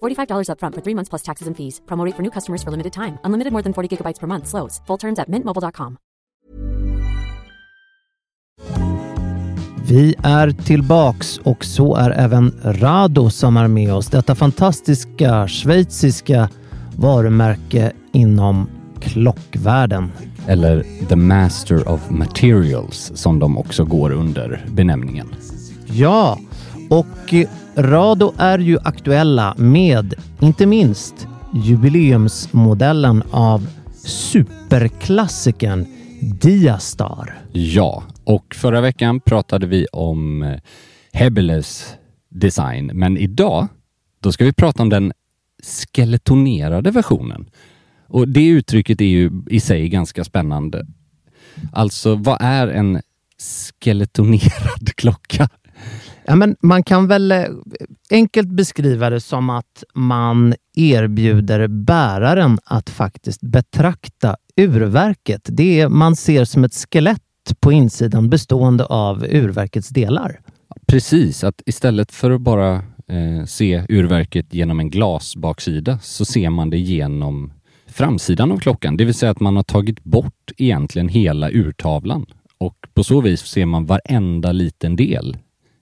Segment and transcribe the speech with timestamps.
[0.00, 1.80] $45 upfront for three months plus taxes and fees.
[1.86, 3.18] Promo rate for new customers for limited time.
[3.24, 4.46] Unlimited more than 40 gigabytes per month.
[4.46, 4.80] Slows.
[4.86, 5.96] Full terms at mintmobile.com.
[9.90, 14.06] Vi är tillbaks och så är även Rado som är med oss.
[14.06, 16.48] Detta fantastiska schweiziska
[16.96, 18.68] varumärke inom
[19.00, 20.12] klockvärlden.
[20.46, 25.34] Eller The Master of Materials som de också går under benämningen.
[25.86, 26.38] Ja,
[26.90, 27.34] och
[27.76, 33.66] Rado är ju aktuella med inte minst jubileumsmodellen av
[34.04, 35.86] superklassikern
[36.20, 37.38] Diastar.
[37.52, 40.60] Ja, och förra veckan pratade vi om Hebbeles
[41.12, 41.94] Hebeles
[42.28, 43.68] design, men idag
[44.20, 45.12] då ska vi prata om den
[45.62, 47.50] skeletonerade versionen.
[48.08, 50.86] Och det uttrycket är ju i sig ganska spännande.
[51.72, 53.02] Alltså, vad är en
[53.80, 55.48] skeletonerad klocka?
[56.30, 57.44] Ja, men man kan väl eh,
[58.10, 65.40] enkelt beskriva det som att man erbjuder bäraren att faktiskt betrakta urverket.
[65.44, 67.22] Det är, man ser som ett skelett
[67.60, 70.40] på insidan bestående av urverkets delar.
[70.86, 72.74] Precis, att istället för att bara
[73.08, 77.52] eh, se urverket genom en glasbaksida så ser man det genom
[77.86, 78.96] framsidan av klockan.
[78.96, 82.26] Det vill säga att man har tagit bort egentligen hela urtavlan
[82.58, 85.36] och på så vis ser man varenda liten del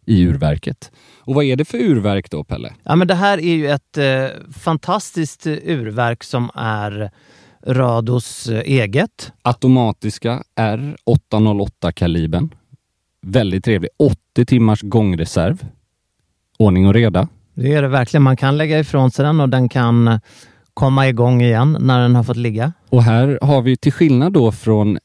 [0.09, 0.91] i urverket.
[1.21, 2.73] Och vad är det för urverk då, Pelle?
[2.83, 7.11] Ja, men det här är ju ett eh, fantastiskt urverk som är
[7.67, 9.33] Rados eh, eget.
[9.43, 12.55] Automatiska R808-kalibern.
[13.23, 13.91] Väldigt trevlig.
[13.99, 15.67] 80 timmars gångreserv.
[16.59, 17.29] Ordning och reda.
[17.55, 18.23] Det är det verkligen.
[18.23, 20.21] Man kan lägga ifrån sig den och den kan
[20.75, 22.73] komma igång igen när den har fått ligga.
[22.91, 24.99] Och här har vi till skillnad då från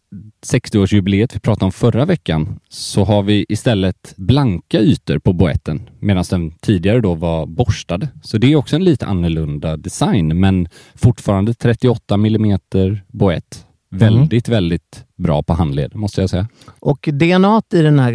[0.45, 6.23] 60-årsjubileet vi pratade om förra veckan så har vi istället blanka ytor på boetten medan
[6.29, 8.07] den tidigare då var borstade.
[8.21, 12.59] Så det är också en lite annorlunda design men fortfarande 38 mm
[13.07, 13.65] boett.
[13.89, 14.55] Väldigt, mm.
[14.55, 16.47] väldigt bra på handled måste jag säga.
[16.79, 18.13] Och DNA i den här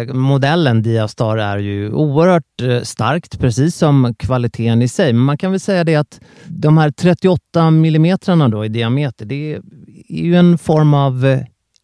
[0.00, 5.12] eh, modellen Diastar är ju oerhört eh, starkt, precis som kvaliteten i sig.
[5.12, 8.18] Men man kan väl säga det att de här 38 mm
[8.50, 9.60] då i diameter, det är
[10.08, 11.40] ju en form av eh,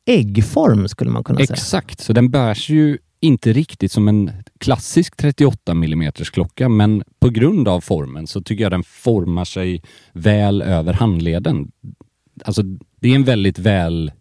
[0.06, 1.54] äggform skulle man kunna säga.
[1.54, 4.30] Exakt, så den bärs ju inte riktigt som en
[4.60, 9.82] klassisk 38 mm klocka, men på grund av formen så tycker jag den formar sig
[10.12, 11.70] väl över handleden.
[12.44, 12.62] Alltså,
[13.00, 14.12] det är en väldigt väl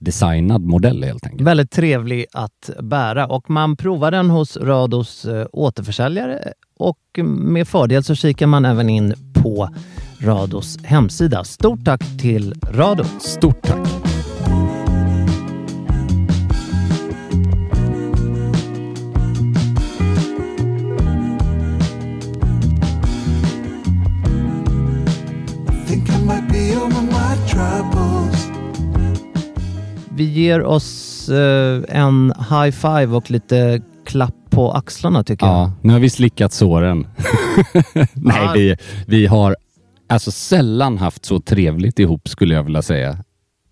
[0.00, 1.48] designad modell helt enkelt.
[1.48, 8.04] Väldigt trevlig att bära och man provar den hos Rados äh, återförsäljare och med fördel
[8.04, 9.68] så kikar man även in på
[10.20, 11.44] Rados hemsida.
[11.44, 13.04] Stort tack till Rado!
[13.20, 13.95] Stort tack!
[30.16, 35.54] Vi ger oss eh, en high five och lite klapp på axlarna tycker jag.
[35.54, 37.06] Ja, nu har vi slickat såren.
[38.14, 38.76] Nej, vi,
[39.06, 39.56] vi har
[40.08, 43.18] alltså sällan haft så trevligt ihop skulle jag vilja säga.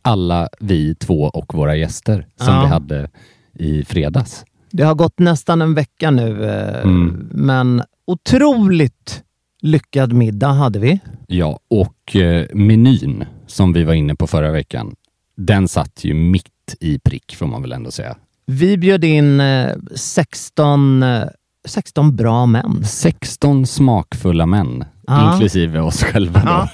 [0.03, 2.63] Alla vi två och våra gäster som ja.
[2.63, 3.11] vi hade
[3.55, 4.45] i fredags.
[4.71, 7.29] Det har gått nästan en vecka nu, eh, mm.
[7.33, 9.23] men otroligt
[9.63, 11.01] lyckad middag hade vi.
[11.27, 14.95] Ja, och eh, menyn som vi var inne på förra veckan
[15.37, 18.17] den satt ju mitt i prick får man väl ändå säga.
[18.47, 21.25] Vi bjöd in eh, 16, eh,
[21.69, 22.85] 16 bra män.
[22.85, 25.33] 16 smakfulla män, Ja.
[25.33, 26.47] inklusive oss själva då.
[26.47, 26.69] Ja.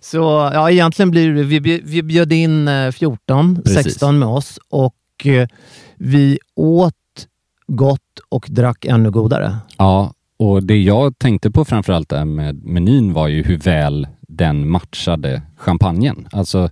[0.00, 3.82] Så ja, egentligen blir det, vi, vi bjöd in eh, 14, Precis.
[3.84, 5.48] 16 med oss och eh,
[5.96, 6.94] vi åt
[7.66, 9.56] gott och drack ännu godare.
[9.78, 15.42] Ja, och det jag tänkte på framförallt med menyn var ju hur väl den matchade
[15.56, 16.28] champagnen.
[16.32, 16.70] Alltså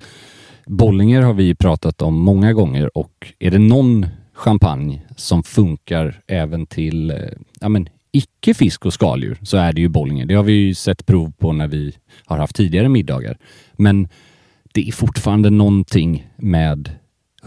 [0.67, 6.67] Bollinger har vi pratat om många gånger och är det någon champagne som funkar även
[6.67, 7.17] till eh,
[7.61, 10.27] ja, men, icke fisk och skaldjur så är det ju Bollinger.
[10.27, 11.97] Det har vi ju sett prov på när vi
[12.27, 13.39] har haft tidigare middagar.
[13.73, 14.09] Men
[14.73, 16.91] det är fortfarande någonting med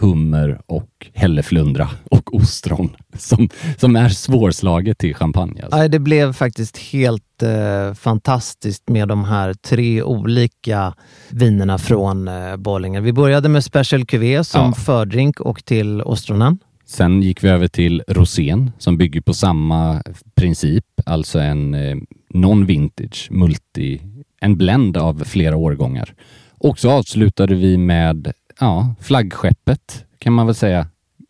[0.00, 5.62] hummer och hälleflundra och ostron som, som är svårslaget till champagne.
[5.62, 5.76] Alltså.
[5.78, 10.94] Nej, Det blev faktiskt helt eh, fantastiskt med de här tre olika
[11.30, 13.00] vinerna från eh, Bollinger.
[13.00, 14.72] Vi började med Special Cuvée som Ja.
[14.72, 16.58] fördrink och till ostronen.
[16.86, 20.02] Sen gick vi över till rosén som bygger på samma
[20.36, 21.96] princip, alltså en eh,
[22.34, 24.00] non-vintage multi,
[24.40, 26.14] en blend av flera årgångar.
[26.60, 30.86] Och så avslutade vi med ja, flaggskeppet kan man väl säga,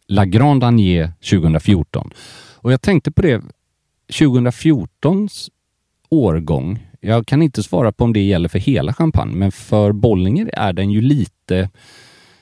[0.06, 2.10] La Grande Agnier 2014.
[2.54, 3.42] Och jag tänkte på det,
[4.08, 5.48] 2014s
[6.08, 10.50] årgång, jag kan inte svara på om det gäller för hela champagne, men för Bollinger
[10.52, 11.70] är den ju lite,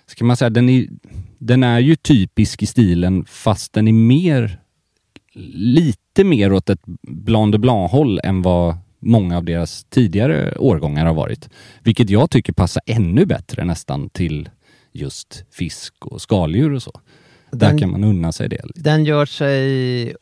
[0.06, 0.86] ska man säga, den är,
[1.38, 4.60] den är ju typisk i stilen fast den är mer,
[5.54, 11.14] lite mer åt ett Blanc de Blanc-håll än vad många av deras tidigare årgångar har
[11.14, 11.48] varit.
[11.82, 14.48] Vilket jag tycker passar ännu bättre nästan till
[14.96, 17.00] just fisk och skaldjur och så.
[17.50, 18.60] Där Den- kan man unna sig det.
[18.74, 20.14] Den gör sig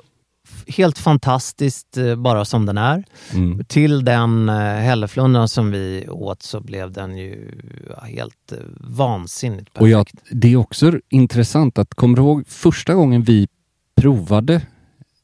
[0.67, 3.05] helt fantastiskt eh, bara som den är.
[3.33, 3.65] Mm.
[3.65, 7.51] Till den eh, hälleflundran som vi åt så blev den ju
[8.03, 9.81] helt eh, vansinnigt perfekt.
[9.81, 13.49] Och jag, det är också intressant att, kommer du ihåg första gången vi
[13.97, 14.63] provade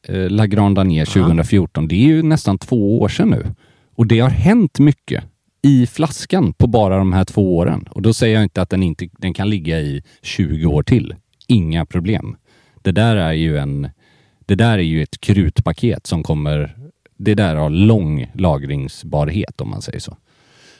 [0.08, 1.88] eh, La Grande Danier 2014?
[1.88, 3.46] Det är ju nästan två år sedan nu.
[3.94, 5.24] Och det har hänt mycket
[5.62, 7.88] i flaskan på bara de här två åren.
[7.90, 11.14] Och då säger jag inte att den inte den kan ligga i 20 år till.
[11.46, 12.36] Inga problem.
[12.82, 13.88] Det där är ju en
[14.46, 16.76] det där är ju ett krutpaket som kommer
[17.16, 20.16] det där har lång lagringsbarhet om man säger så.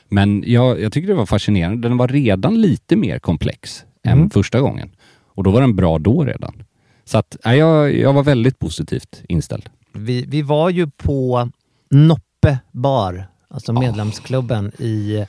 [0.09, 1.89] Men jag, jag tycker det var fascinerande.
[1.89, 4.91] Den var redan lite mer komplex än första gången.
[5.25, 6.63] Och då var den bra då redan.
[7.05, 9.69] Så att, nej, jag, jag var väldigt positivt inställd.
[9.93, 11.51] vi, vi var ju på
[11.91, 15.27] Noppe bar, alltså medlemsklubben i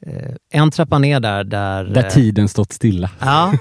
[0.00, 1.44] eh, en trappa ner där.
[1.44, 3.10] Där, Där eh, tiden stått stilla.
[3.20, 3.54] Ja,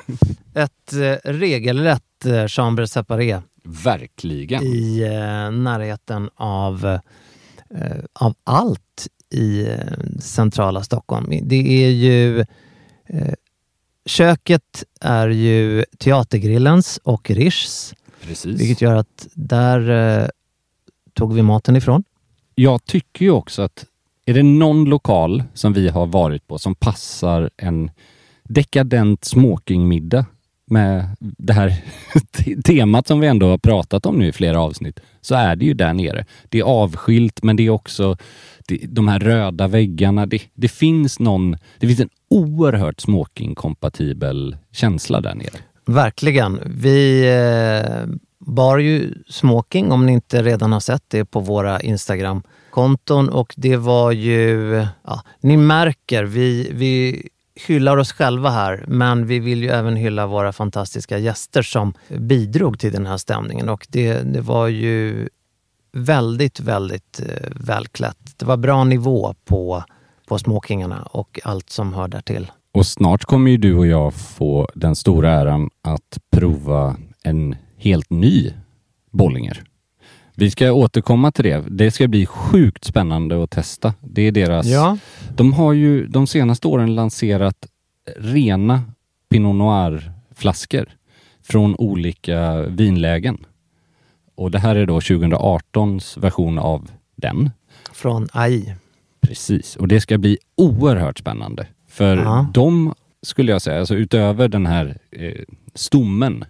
[0.55, 2.01] ett eh, regelrätt
[2.47, 4.63] chambre séparé Verkligen.
[4.63, 4.99] i
[5.51, 6.99] närheten av,
[8.13, 9.67] av allt i
[10.19, 11.33] centrala Stockholm.
[11.41, 12.45] Det är ju
[14.05, 18.61] Köket är ju Teatergrillens och Rischs, Precis.
[18.61, 20.31] vilket gör att där
[21.13, 22.03] tog vi maten ifrån.
[22.55, 23.85] Jag tycker ju också att
[24.31, 27.91] är det någon lokal som vi har varit på som passar en
[28.43, 30.25] dekadent smokingmiddag
[30.65, 31.73] med det här
[32.65, 35.73] temat som vi ändå har pratat om nu i flera avsnitt, så är det ju
[35.73, 36.25] där nere.
[36.49, 38.17] Det är avskilt, men det är också
[38.67, 40.25] det, de här röda väggarna.
[40.25, 45.59] Det, det finns någon, det finns en oerhört smokingkompatibel känsla där nere.
[45.85, 46.59] Verkligen.
[46.65, 52.43] Vi eh, bar ju smoking, om ni inte redan har sett det på våra Instagram
[52.71, 54.71] konton Och det var ju,
[55.03, 57.23] ja, ni märker, vi, vi
[57.67, 62.79] hyllar oss själva här, men vi vill ju även hylla våra fantastiska gäster som bidrog
[62.79, 63.69] till den här stämningen.
[63.69, 65.29] Och det, det var ju
[65.91, 68.33] väldigt, väldigt eh, välklätt.
[68.37, 69.83] Det var bra nivå på,
[70.27, 72.51] på smokingarna och allt som hör därtill.
[72.73, 78.09] Och snart kommer ju du och jag få den stora äran att prova en helt
[78.09, 78.53] ny
[79.11, 79.63] Bollinger.
[80.35, 81.63] Vi ska återkomma till det.
[81.69, 83.93] Det ska bli sjukt spännande att testa.
[84.01, 84.65] Det är deras...
[84.67, 84.97] Ja.
[85.35, 87.67] De har ju de senaste åren lanserat
[88.17, 88.81] rena
[89.29, 90.85] Pinot Noir-flaskor
[91.43, 93.37] från olika vinlägen.
[94.35, 97.49] Och det här är då 2018s version av den.
[97.93, 98.75] Från AI.
[99.21, 101.67] Precis, och det ska bli oerhört spännande.
[101.87, 102.47] För Ja.
[102.53, 105.33] de, skulle jag säga, alltså utöver den här eh,
[105.73, 106.45] stommen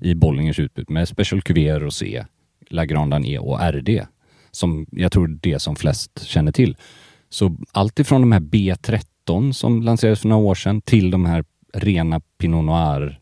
[0.00, 2.24] i Bollingers utbud med Special Cuvée, Rosé, La
[2.70, 4.06] Grande Danier och RD,
[4.50, 6.76] som jag tror det som flest känner till.
[7.28, 11.44] Så allt ifrån de här B13 som lanserades för några år sedan till de här
[11.74, 13.20] rena Pinot Noir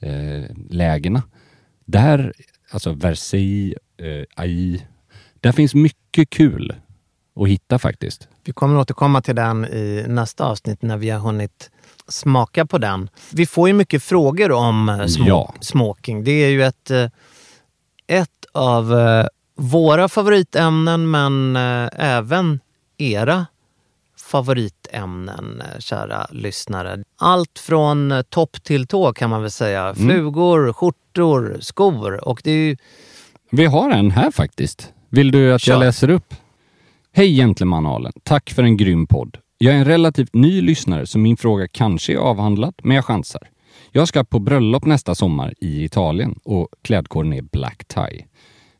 [0.00, 1.22] eh.
[1.86, 2.32] Där,
[2.70, 4.86] alltså Versailles, eh, AI,
[5.40, 6.74] där finns mycket kul
[7.36, 8.28] att hitta faktiskt.
[8.44, 11.70] Vi kommer återkomma till den i nästa avsnitt när vi har hunnit
[12.08, 13.10] smaka på den.
[13.32, 15.54] Vi får ju mycket frågor om eh, små, Ja.
[15.60, 16.24] smoking.
[16.24, 17.08] Det är ju ett, eh,
[18.06, 22.60] ett av eh, våra favoritämnen men eh, även
[22.98, 23.46] era
[24.16, 27.04] favoritämnen, eh, kära lyssnare.
[27.18, 29.94] Allt från topp till tå kan man väl säga.
[29.94, 32.76] Flugor, skjortor, skor och det är ju
[33.50, 34.92] Vi har en här faktiskt.
[35.08, 35.72] Vill du att Kör.
[35.72, 36.34] jag läser upp?
[37.12, 38.12] Hej Gentlemanalen.
[38.22, 39.38] Tack för en grym podd.
[39.58, 43.48] Jag är en relativt ny lyssnare så min fråga kanske är avhandlad, men jag chansar.
[43.92, 48.24] Jag ska på bröllop nästa sommar i Italien och klädkoden är black tie.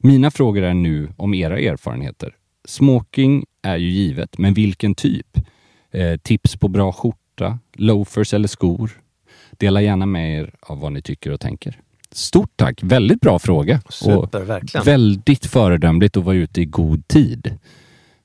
[0.06, 2.36] Mina frågor är nu om era erfarenheter.
[2.64, 5.38] Smoking är ju givet, men vilken typ?
[5.90, 8.90] Eh, tips på bra skjorta, loafers eller skor?
[9.50, 11.80] Dela gärna med er av vad ni tycker och tänker.
[12.10, 12.82] Stort tack!
[12.82, 13.80] Väldigt bra fråga.
[13.84, 14.84] Och super, verkligen.
[14.84, 17.58] Väldigt föredömligt att vara ute i god tid.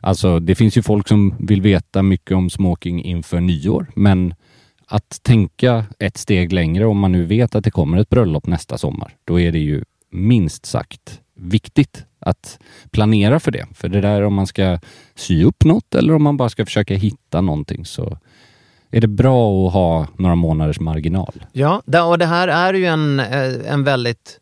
[0.02, 4.34] Alltså, det finns ju folk som vill veta mycket om smoking inför nyår, men
[4.86, 8.78] att tänka ett steg längre om man nu vet att det kommer ett bröllop nästa
[8.78, 12.60] sommar, då är det ju minst sagt viktigt att
[12.92, 13.66] planera för det.
[13.74, 14.80] För det där om man ska
[15.16, 18.18] sy upp något eller om man bara ska försöka hitta någonting så
[18.92, 21.46] är det bra att ha några månaders marginal.
[21.52, 24.40] Ja, och det här är ju en, eh, en väldigt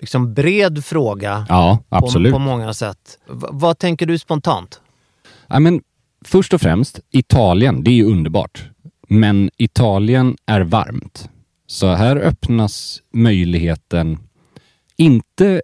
[0.00, 2.32] liksom bred fråga Ja, absolut.
[2.32, 3.18] På, på många sätt.
[3.30, 4.80] V- vad tänker du spontant?
[5.46, 5.80] Ja, men
[6.24, 8.64] först och främst, Italien, det är ju underbart.
[9.08, 11.28] Men Italien är varmt.
[11.66, 14.18] Så här öppnas möjligheten,
[14.96, 15.62] inte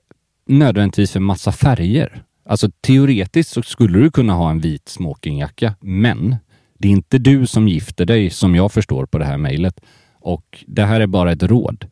[0.48, 2.22] nödvändigtvis för massa färger.
[2.44, 6.36] Alltså teoretiskt så skulle du kunna ha en vit smokingjacka, men
[6.78, 9.80] det är inte du som gifter dig som jag förstår på det här mejlet.
[10.20, 11.86] Och det här är bara ett råd.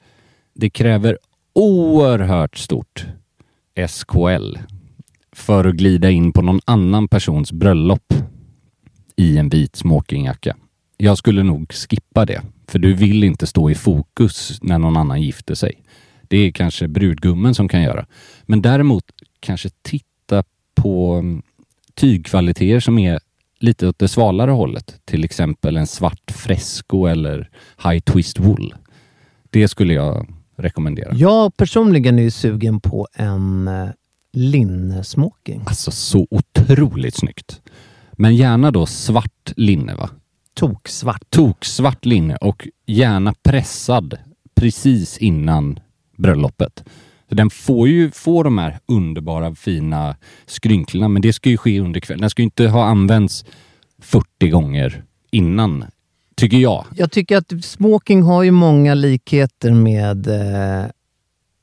[0.55, 1.19] Det kräver
[1.53, 3.07] oerhört stort
[3.89, 4.57] SKL
[5.33, 8.15] för att glida in på någon annan persons bröllop
[9.17, 10.57] i en vit smokingjacka.
[10.97, 15.23] Jag skulle nog skippa det, för du vill inte stå i fokus när någon annan
[15.23, 15.83] gifter sig.
[16.28, 18.06] Det är kanske brudgummen som kan göra.
[18.42, 19.04] Men däremot
[19.40, 21.42] kanske titta på mm,
[21.95, 23.21] tygkvaliteter som är
[23.59, 25.00] lite åt det svalare hållet.
[25.04, 27.50] Till exempel en svart fresco eller
[27.85, 28.75] high twist wool.
[29.50, 31.14] Det skulle jag rekommendera.
[31.14, 33.88] Jag personligen är sugen på en eh,
[34.33, 35.62] linnesmoking.
[35.66, 37.61] Alltså så otroligt snyggt.
[38.12, 40.11] Men gärna då svart linne va?
[40.54, 41.23] Toksvart.
[41.30, 44.18] Toksvart linne och gärna pressad
[44.54, 45.80] precis innan
[46.16, 46.85] bröllopet.
[47.28, 51.80] Så den får ju få de här underbara fina skrynklorna men det ska ju ske
[51.80, 52.20] under kvällen.
[52.20, 53.44] Den ska ju inte ha använts
[53.99, 55.85] 40 gånger innan,
[56.37, 56.85] tycker jag.
[56.96, 60.87] Jag tycker att smoking har ju många likheter med eh,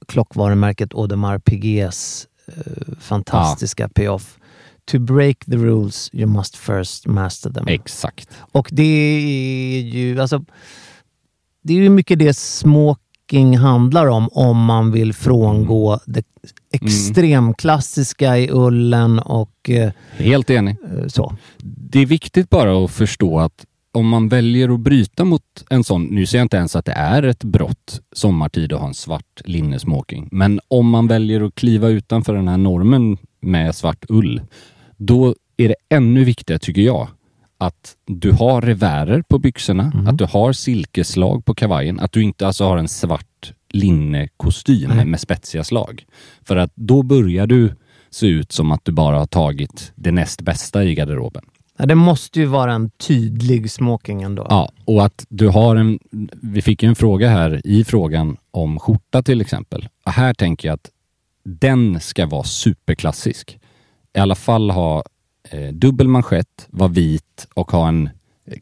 [0.07, 4.37] klockvarumärket Audemars Piguets eh, fantastiska payoff.
[4.85, 7.67] To break the rules you must first master them.
[7.67, 8.29] Exakt.
[8.39, 10.45] Och det är ju alltså,
[11.61, 12.33] det är ju mycket det
[13.29, 16.25] smoking handlar om, om man vill frångå det
[16.71, 20.75] extremklassiska i ullen och eh, Helt enig.
[21.07, 21.35] så.
[21.63, 26.03] Det är viktigt bara att förstå att om man väljer att bryta mot en sån,
[26.05, 29.41] nu säger jag inte ens att det är ett brott sommartid att ha en svart
[29.45, 34.41] linnesmoking, men om man väljer att kliva utanför den här normen med svart ull,
[34.97, 37.07] då är det ännu viktigare tycker jag
[37.65, 42.47] att du har revärer på byxorna, att du har silkeslag på kavajen, att du inte
[42.47, 45.05] alltså har en svart linnekostym Nej.
[45.05, 46.05] med spetsiga slag.
[46.45, 47.75] För att då börjar du
[48.09, 51.43] se ut som att du bara har tagit det näst bästa i garderoben.
[51.77, 54.47] Ja, det måste ju vara en tydlig smoking ändå.
[54.49, 55.99] Ja, och att du har en...
[56.41, 59.87] Vi fick ju en fråga här i frågan om skjorta till exempel.
[60.05, 60.89] Och här tänker jag att
[61.45, 63.59] den ska vara superklassisk.
[64.15, 65.03] I alla fall ha
[65.49, 68.09] eh, dubbel manschett, vara vit och ha en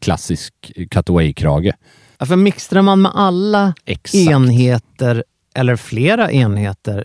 [0.00, 0.54] klassisk
[0.90, 1.72] cutaway-krage.
[2.18, 4.30] Ja, för mixtrar man med alla Exakt.
[4.30, 5.24] enheter
[5.54, 7.04] eller flera enheter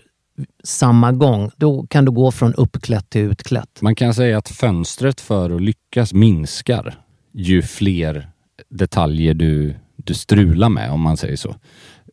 [0.64, 3.82] samma gång, då kan du gå från uppklätt till utklätt.
[3.82, 6.98] Man kan säga att fönstret för att lyckas minskar
[7.32, 8.30] ju fler
[8.68, 11.56] detaljer du, du strular med, om man säger så.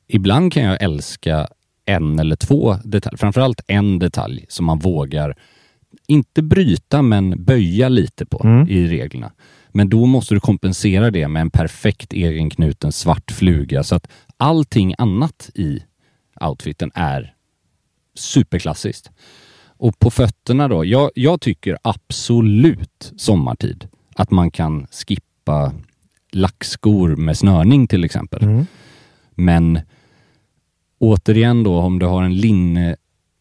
[0.07, 1.47] Ibland kan jag älska
[1.85, 5.35] en eller två detaljer, framförallt en detalj som man vågar,
[6.07, 8.69] inte bryta, men böja lite på Mm.
[8.69, 9.31] i reglerna.
[9.69, 14.95] Men då måste du kompensera det med en perfekt egenknuten svart fluga så att allting
[14.97, 15.79] annat i
[16.41, 17.33] outfiten är
[18.15, 19.11] superklassiskt.
[19.77, 25.73] Och på fötterna då, jag, jag tycker absolut sommartid att man kan skippa
[26.31, 28.43] lackskor med snörning till exempel.
[28.43, 28.65] Mm.
[29.31, 29.79] Men
[30.99, 32.95] återigen då, om du har en linne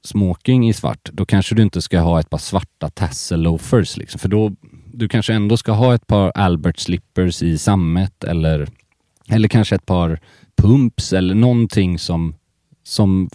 [0.05, 4.19] smoking i svart, då kanske du inte ska ha ett par svarta tassel loafers liksom,
[4.19, 4.53] för då
[4.93, 8.69] du kanske ändå ska ha ett par Albert slippers i sammet eller,
[9.29, 10.21] eller kanske ett par
[10.57, 12.35] pumps eller någonting som,
[12.85, 13.31] som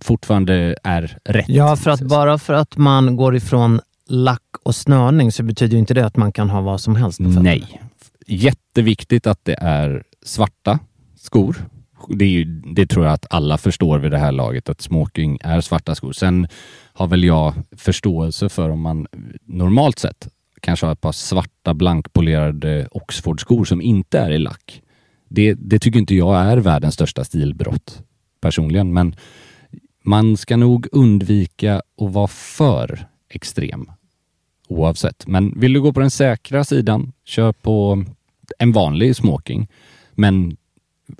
[0.00, 1.48] fortfarande är rätt.
[1.48, 5.94] Ja, för att bara för att man går ifrån lack och snörning så betyder inte
[5.94, 7.42] det att man kan ha vad som helst på fötterna.
[7.42, 7.82] Nej.
[8.26, 10.78] Jätteviktigt att det är svarta
[11.16, 11.56] skor.
[12.08, 15.38] Det, är ju, det tror jag att alla förstår vid det här laget, att smoking
[15.40, 16.12] är svarta skor.
[16.12, 16.48] Sen
[16.92, 19.06] har väl jag förståelse för om man
[19.44, 20.28] normalt sett
[20.60, 24.82] kanske har ett par svarta blankpolerade Oxford-skor som inte är i lack.
[25.28, 28.02] Det, det tycker inte jag är världens största stilbrott
[28.40, 29.16] personligen, men
[30.02, 33.90] man ska nog undvika att vara för extrem
[34.68, 35.26] oavsett.
[35.26, 38.04] Men vill du gå på den säkra sidan, kör på
[38.58, 39.68] en vanlig smoking.
[40.14, 40.56] Men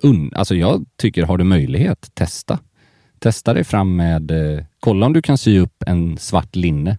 [0.03, 2.59] un, alltså jag tycker, har du möjlighet, testa.
[3.19, 6.99] Testa dig fram med, eh, kolla om du kan sy upp en svart linne.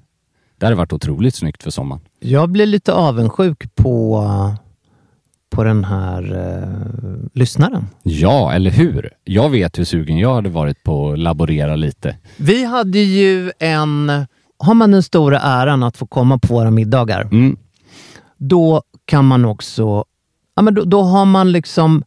[0.57, 2.01] Det hade varit otroligt snyggt för sommaren.
[2.19, 4.23] Jag blir lite avundsjuk på,
[5.49, 7.87] på den här eh, lyssnaren.
[8.03, 9.09] Ja, eller hur?
[9.23, 12.17] Jag vet hur sugen jag hade varit på att laborera lite.
[12.37, 14.11] Vi hade ju en...
[14.57, 17.57] Har man den stora äran att få komma på våra middagar, Mm.
[18.37, 20.05] då kan man också...
[20.55, 22.03] Ja, men då, då har man liksom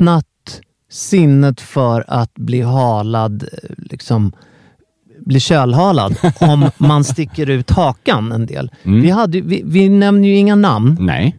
[0.00, 4.32] öppnat sinnet för att bli halad, eh, liksom
[5.26, 8.70] bli kölhalad om man sticker ut hakan en del.
[8.82, 9.02] Mm.
[9.02, 11.36] Vi, hade, vi, vi nämner ju inga namn, Nej.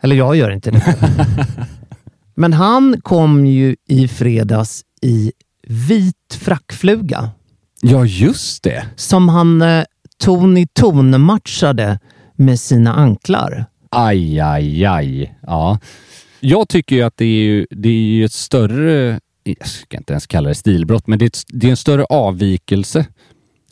[0.00, 0.96] eller jag gör inte det.
[2.34, 5.32] Men han kom ju i fredags i
[5.68, 7.30] vit frackfluga
[7.82, 8.84] Ja, just det.
[8.96, 9.84] som han eh,
[10.18, 11.98] Tony Tone-matchade
[12.36, 13.64] med sina anklar.
[13.90, 15.38] Aj, aj, aj.
[15.42, 15.78] Ja.
[16.40, 20.12] Jag tycker ju att det är, ju, det är ju ett större, jag ska inte
[20.12, 23.06] ens kalla det stilbrott, men det är, ett, det är en större avvikelse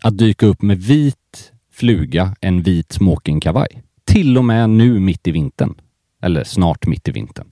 [0.03, 3.83] att dyka upp med vit fluga än vit smokingkavaj.
[4.05, 5.75] Till och med nu mitt i vintern.
[6.23, 7.47] Eller snart mitt i vintern.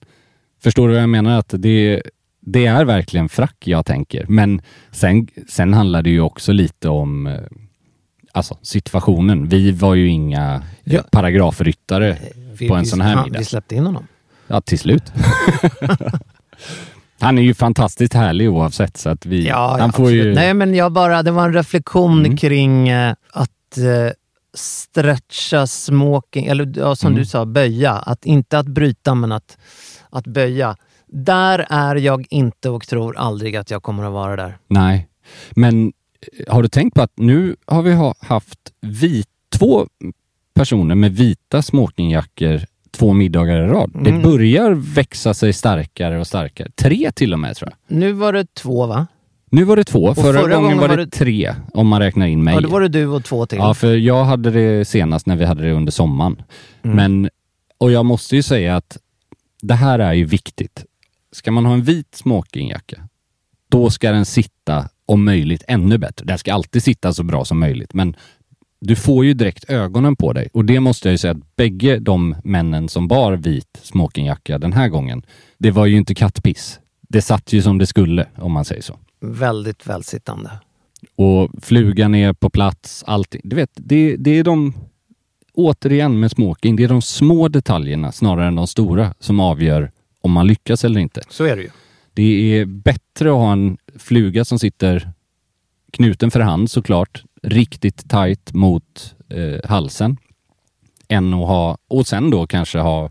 [0.63, 1.39] Förstår du vad jag menar?
[1.39, 2.03] Att det,
[2.41, 4.27] det är verkligen frack jag tänker.
[4.29, 7.41] Men sen, sen handlar det ju också lite om eh,
[8.33, 9.49] alltså, situationen.
[9.49, 11.03] Vi var ju inga Ja.
[11.13, 12.17] paragrafryttare
[12.59, 13.39] Vi, på en vi- sån här han- middag.
[13.39, 14.07] Vi släppte in honom.
[14.47, 15.03] Ja, till slut.
[17.21, 19.47] han är ju fantastiskt härlig oavsett, så att vi...
[19.49, 20.35] Ja, han ja, får ju...
[20.35, 22.37] Nej, men jag bara, det var en reflektion Mm.
[22.37, 24.13] kring eh, att eh,
[24.55, 27.19] stretcha smoking, eller ja, som Mm.
[27.19, 27.93] du sa, böja.
[27.93, 29.59] Att inte att bryta, men att,
[30.11, 30.77] att böja.
[31.07, 34.59] Där är jag inte och tror aldrig att jag kommer att vara där.
[34.69, 35.09] Nej.
[35.51, 35.93] Men
[36.47, 39.29] eh, har du tänkt på att nu har vi ha, haft vit,
[39.59, 39.87] två
[40.55, 42.61] personer med vita smokingjackor
[42.97, 43.91] två middagar i rad.
[43.95, 44.23] Det Mm.
[44.23, 46.69] börjar växa sig starkare och starkare.
[46.75, 47.97] Tre till och med tror jag.
[47.99, 49.07] Nu var det två, va?
[49.51, 50.15] Nu var det två.
[50.15, 52.55] Förra, förra gången gången var var det, tre, om man räknar in mig.
[52.55, 53.59] Ja, då var det du och två till.
[53.59, 56.43] Ja, för jag hade det senast när vi hade det under sommaren.
[56.83, 56.97] Mm.
[56.97, 57.31] Men,
[57.79, 58.99] och jag måste ju säga att
[59.63, 60.85] det här är ju viktigt.
[61.33, 63.09] Ska man ha en vit smokingjacka,
[63.71, 66.25] då ska den sitta om möjligt ännu bättre.
[66.27, 68.17] Den ska alltid sitta så bra som möjligt, men
[68.87, 70.49] du får ju direkt ögonen på dig.
[70.53, 74.73] Och det måste jag ju säga att bägge de männen som bar vit smokingjacka den
[74.73, 75.23] här gången,
[75.59, 76.81] det var ju inte kattpiss.
[77.09, 78.99] Det satt ju som det skulle, om man säger så.
[79.21, 80.51] Väldigt välsittande.
[81.17, 83.41] Och flugan är på plats, allting.
[83.45, 84.75] Du vet, det, det är de,
[85.55, 90.33] återigen med smoking, det är de små detaljerna snarare än de stora som avgör om
[90.33, 91.23] man lyckas eller inte.
[91.29, 91.71] Så är det ju.
[92.15, 95.11] Det är bättre att ha en fluga som sitter
[95.93, 100.17] knuten för hand såklart, riktigt tight mot eh, halsen,
[101.09, 103.11] än att ha, och sen då kanske ha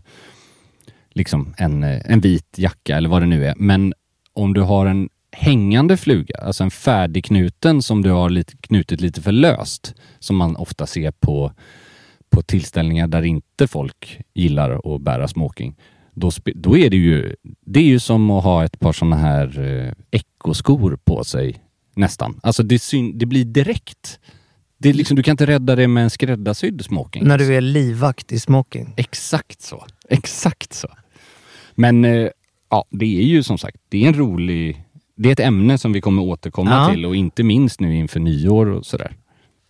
[1.10, 3.54] liksom en, eh, en vit jacka eller vad det nu är.
[3.56, 3.94] Men
[4.32, 9.22] om du har en hängande fluga, alltså en färdigknuten som du har lite, knutit lite
[9.22, 11.52] för löst, som man ofta ser på,
[12.30, 15.76] på tillställningar där inte folk gillar att bära smoking.
[16.12, 19.60] Då, då är det ju, det är ju som att ha ett par sådana här
[19.60, 21.65] eh, ekoskor på sig
[21.96, 22.40] nästan.
[22.42, 24.18] Alltså det, syn, det blir direkt.
[24.78, 27.24] Det är liksom, du kan inte rädda det med en skräddarsydd smoking.
[27.24, 28.94] När du är livvakt i smoking.
[28.96, 29.84] Exakt så.
[30.08, 30.88] Exakt så.
[31.74, 32.28] Men eh,
[32.70, 34.82] ja, det är ju som sagt, det är en rolig...
[35.18, 36.90] Det är ett ämne som vi kommer återkomma Ja.
[36.94, 39.16] till och inte minst nu inför nyår och sådär.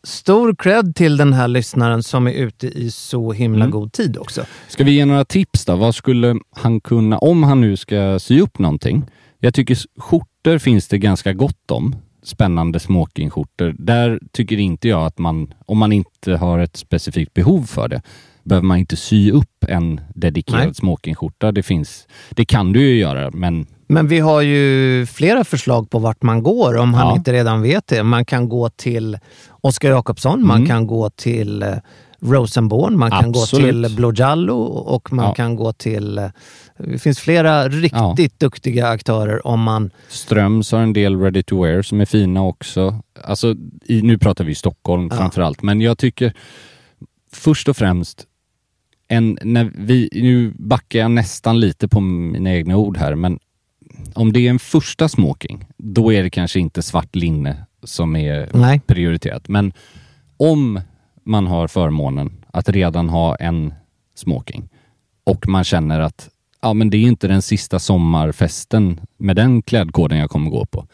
[0.05, 3.71] Stor cred till den här lyssnaren som är ute i så himla Mm.
[3.71, 4.45] god tid också.
[4.69, 5.77] Ska vi ge några tips då?
[5.77, 9.03] Vad skulle han kunna, om han nu ska sy upp någonting?
[9.39, 11.97] Jag tycker skjortor finns det ganska gott om.
[12.27, 13.75] Spännande smokingskjortor.
[13.79, 18.03] Där tycker inte jag att man, om man inte har ett specifikt behov för det,
[18.45, 20.75] behöver man inte sy upp en dedikerad Nej.
[20.75, 21.53] smokingskjorta.
[21.53, 25.99] Det finns, det kan du ju göra, men Men vi har ju flera förslag på
[25.99, 27.17] vart man går om han Ja.
[27.17, 28.03] inte redan vet det.
[28.03, 29.19] Man kan gå till
[29.61, 30.69] Oskar Jakobsson, man Mm.
[30.69, 31.69] kan gå till eh,
[32.21, 33.67] Rosenborn, man kan Absolut.
[33.67, 35.35] gå till Blue Jallo och man Ja.
[35.35, 36.31] kan gå till...
[36.79, 39.91] Det finns flera riktigt duktiga aktörer om man...
[40.09, 43.03] Ströms har en del ready to wear som är fina också.
[43.25, 45.17] Alltså, i, nu pratar vi Stockholm Ja.
[45.17, 46.33] framför allt, men jag tycker
[47.33, 48.27] först och främst
[49.09, 53.39] en, när vi, nu backar jag nästan lite på mina egna ord här, men
[54.15, 58.49] om det är en första smoking, då är det kanske inte svart linne som är
[58.53, 58.81] Nej.
[58.87, 59.49] prioriterat.
[59.49, 59.73] Men
[60.37, 60.81] om
[61.25, 63.75] man har förmånen att redan ha en
[64.15, 64.69] smoking
[65.25, 66.29] och man känner att
[66.67, 70.87] ja, men det är inte den sista sommarfesten med den klädkoden jag kommer gå på.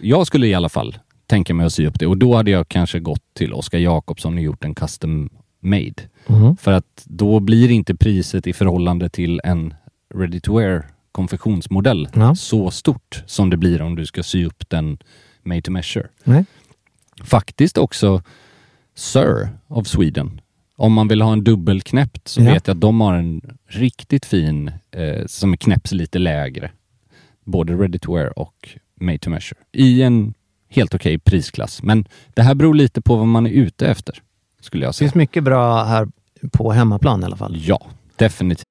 [0.00, 2.68] Jag skulle i alla fall tänka mig att sy upp det och då hade jag
[2.68, 5.28] kanske gått till Oskar Jakobsson och gjort en custom
[5.60, 5.94] made.
[6.26, 6.56] Mhm.
[6.56, 9.74] För att då blir inte priset i förhållande till en
[10.14, 12.34] ready to wear konfektionsmodell Ja.
[12.34, 14.98] så stort som det blir om du ska sy upp den
[15.42, 16.06] made to measure.
[16.24, 16.44] Nej.
[17.24, 18.22] Faktiskt också
[18.94, 20.40] Sir of Sweden.
[20.80, 22.52] Om man vill ha en dubbelknäppt så Ja.
[22.52, 26.70] vet jag att de har en riktigt fin eh, som knäpps lite lägre.
[27.44, 28.68] Både ready to wear och
[29.00, 29.58] made to measure.
[29.72, 30.34] I en
[30.68, 31.82] helt okej prisklass.
[31.82, 34.22] Men det här beror lite på vad man är ute efter.
[34.60, 35.06] Skulle jag Det säga.
[35.08, 36.08] finns mycket bra här
[36.52, 37.56] på hemmaplan i alla fall.
[37.66, 37.86] Ja,
[38.16, 38.64] definitivt.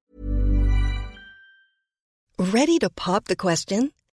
[2.38, 3.90] Ready to pop the question?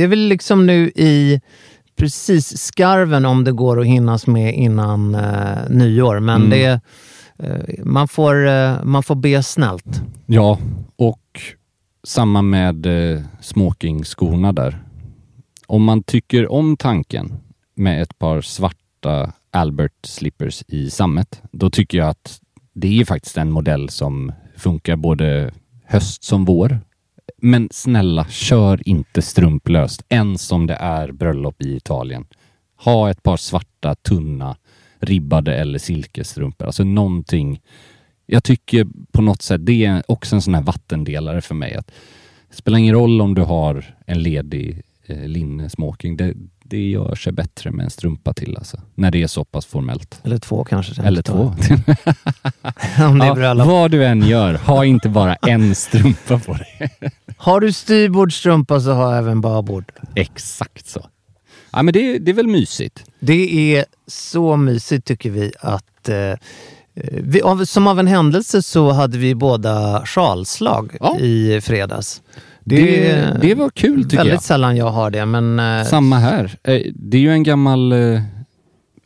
[0.00, 1.40] Vi är väl liksom nu i
[1.96, 6.20] precis skarven om det går att hinnas med innan eh, nyår.
[6.20, 6.50] Men Mm.
[6.50, 6.80] det,
[7.38, 10.02] eh, man, får, eh, man får be snällt.
[10.26, 10.58] Ja,
[10.96, 11.40] och
[12.04, 14.78] samma med eh, smokingskorna där.
[15.66, 17.32] Om man tycker om tanken
[17.74, 22.40] med ett par svarta Albert slippers i sammet, då tycker jag att
[22.74, 25.50] det är faktiskt en modell som funkar både
[25.84, 26.80] höst som vår.
[27.42, 32.26] Men snälla, kör inte strumplöst, ens om det är bröllop i Italien.
[32.76, 34.56] Ha ett par svarta, tunna,
[34.98, 36.66] ribbade eller silkesstrumpor.
[36.66, 37.60] Alltså någonting
[38.26, 41.74] jag tycker på något sätt, det är också en sån här vattendelare för mig.
[41.74, 41.86] Att
[42.48, 46.16] det spelar ingen roll om du har en ledig eh, linnesmoking.
[46.16, 48.80] Det, det gör sig bättre med en strumpa till alltså.
[48.94, 50.20] När det är så pass formellt.
[50.24, 51.02] Eller två kanske.
[51.02, 51.42] Eller två.
[53.08, 56.90] om det är ja, vad du än gör, ha inte bara en strumpa på dig.
[57.36, 59.92] Har du styrbordstrumpa så har även babord.
[60.14, 61.06] Exakt så.
[61.72, 63.04] Ja, men det, det är väl mysigt.
[63.20, 66.34] Det är så mysigt tycker vi att eh,
[67.22, 71.18] vi, av, som av en händelse så hade vi båda sjalslag Ja.
[71.18, 72.22] i fredags.
[72.76, 74.42] Det, det, var kul tycker väldigt jag.
[74.42, 75.58] sällan jag har det, men...
[75.60, 76.44] eh, Samma här.
[76.62, 77.92] Eh, Det är ju en gammal...
[77.92, 78.20] eh,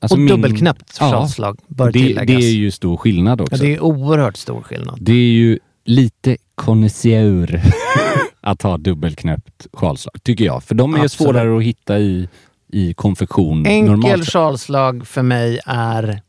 [0.01, 2.27] alltså och min- dubbelknäppt Ja, sjalslag bör det, tilläggas.
[2.41, 3.57] det är ju stor skillnad också.
[3.57, 4.99] ja, det är oerhört stor skillnad.
[5.01, 7.61] Det är ju lite konnässör
[8.41, 10.63] att ha dubbelknäppt skalslag, tycker jag.
[10.63, 11.13] För de är Absolut.
[11.13, 12.29] svårare att hitta i,
[12.73, 16.21] i konfektion Enkel skalslag för mig är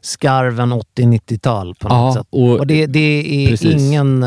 [0.00, 2.26] skarven 80-90-tal på något Ja, sätt.
[2.30, 3.82] och- Och det, det är precis.
[3.82, 4.26] ingen,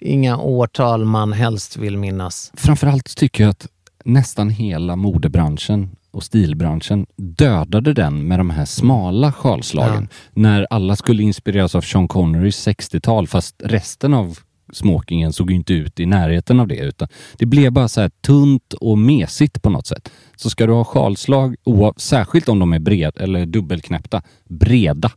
[0.00, 2.52] inga årtal man helst vill minnas.
[2.54, 3.66] Framförallt tycker jag att
[4.04, 10.08] nästan hela modebranschen och stilbranschen dödade den med de här smala skalslagen.
[10.32, 14.38] När alla skulle inspireras av Sean Connerys 60-tal fast resten av
[14.72, 17.08] smokingen såg inte ut i närheten av det utan
[17.38, 20.10] det blev bara så här tunt och mesigt på något sätt.
[20.36, 25.10] Så ska du ha skalslag, oav- särskilt om de är bred eller dubbelknäppta, breda.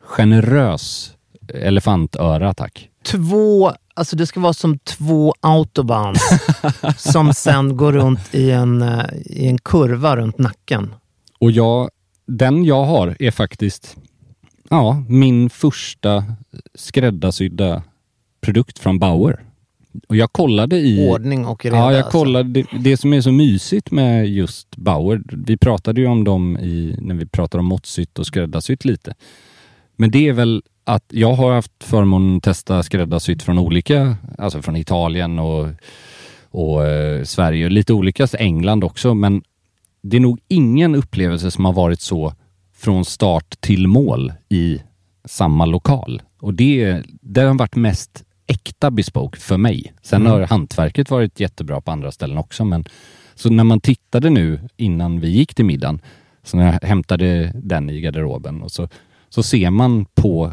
[0.00, 1.12] Generös
[1.54, 2.88] elefantöra tack.
[3.06, 6.22] Två, alltså det ska vara som två autobahns
[6.96, 10.94] som sen går runt i en, eh, i en kurva runt nacken.
[11.38, 11.90] Och jag,
[12.26, 13.96] den jag har är faktiskt
[14.70, 16.24] ja, min första
[16.74, 17.82] skräddarsydda
[18.40, 19.42] produkt från Bauer.
[20.08, 21.08] Och jag kollade i...
[21.10, 21.76] Ordning och reda.
[21.76, 22.18] Ja, jag alltså.
[22.18, 22.48] kollade.
[22.48, 26.98] Det, det som är så mysigt med just Bauer, vi pratade ju om dem i,
[27.00, 29.14] när vi pratade om måttsytt och skräddarsytt lite.
[29.96, 34.62] Men det är väl att jag har haft förmånen att testa skräddarsytt från olika, alltså
[34.62, 35.68] från Italien och,
[36.50, 39.42] och eh, Sverige lite olika, England också, men
[40.02, 42.32] det är nog ingen upplevelse som har varit så
[42.76, 44.82] från start till mål i
[45.24, 46.22] samma lokal.
[46.40, 49.92] Och det, det har varit mest äkta bespoke för mig.
[50.02, 52.84] Sen har hantverket varit jättebra på andra ställen också, men
[53.34, 56.00] så när man tittade nu innan vi gick till middagen,
[56.42, 58.88] så när jag hämtade den i garderoben och så,
[59.36, 60.52] så ser man på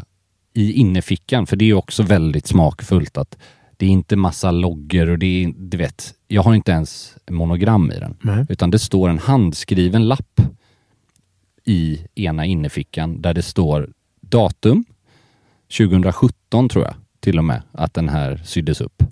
[0.54, 3.38] i innerfickan, för det är också väldigt smakfullt att
[3.76, 7.90] det är inte massa loggor och det är, du vet, jag har inte ens monogram
[7.90, 8.16] i den.
[8.20, 8.46] Nej.
[8.48, 10.40] Utan det står en handskriven lapp
[11.64, 14.84] i ena innerfickan där det står datum
[15.78, 19.02] 2017 tror jag till och med att den här syddes upp.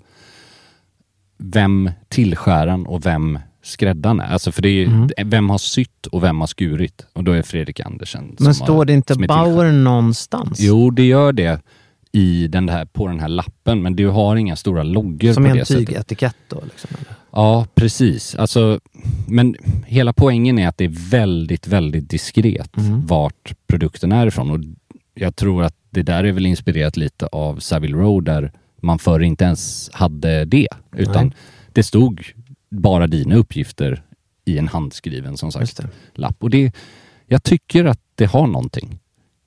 [1.37, 4.25] Vem tillskäran och vem skräddaren är.
[4.33, 5.09] Alltså för det är, Mm.
[5.25, 7.05] vem har sytt och vem har skurit?
[7.13, 10.59] Och då är Fredrik Andersen som Men står har, det inte som Bauer någonstans?
[10.59, 11.61] Jo, det gör det
[12.11, 15.49] i den här, på den här lappen, men du har inga stora loggor Som på
[15.49, 15.87] en det sättet.
[15.87, 16.61] tygetikett då?
[16.63, 16.89] Liksom?
[17.31, 18.35] Ja, precis.
[18.35, 18.79] Alltså,
[19.27, 23.05] men hela poängen är att det är väldigt, väldigt diskret Mm.
[23.07, 24.51] vart produkten är ifrån.
[24.51, 24.59] Och
[25.15, 29.19] jag tror att det där är väl inspirerat lite av Savile Row där man förr
[29.23, 30.67] inte ens hade det.
[30.97, 31.35] Utan Nej.
[31.73, 32.21] det stod
[32.73, 34.03] bara dina uppgifter
[34.45, 35.79] i en handskriven som sagt
[36.13, 36.43] lapp.
[36.43, 36.75] Och det,
[37.25, 38.99] jag tycker att det har någonting.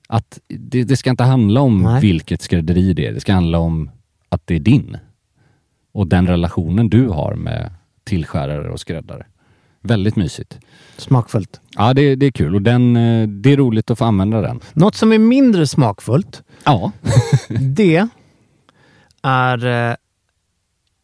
[0.09, 2.01] Att det, det ska inte handla om Nej.
[2.01, 3.13] vilket skrädderi det är.
[3.13, 3.89] Det ska handla om
[4.29, 4.97] att det är din.
[5.91, 9.25] Och den relationen du har med tillskärare och skräddare.
[9.81, 10.59] Väldigt mysigt.
[10.97, 11.61] Smakfullt.
[11.75, 14.59] Ja, det, det är kul och den, eh, det är roligt att få använda den.
[14.73, 16.91] Något som är mindre smakfullt, Ja.
[17.49, 18.07] det
[19.21, 19.95] är eh,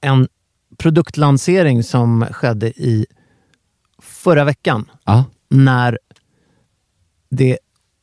[0.01, 0.27] en
[0.77, 3.05] produktlansering som skedde i
[4.01, 4.91] förra veckan.
[5.03, 5.25] ja.
[5.49, 5.99] När
[7.29, 7.57] det